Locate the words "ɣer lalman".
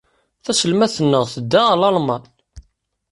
1.67-2.23